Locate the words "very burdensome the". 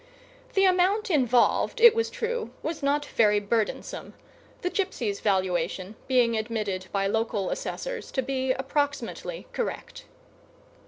3.05-4.71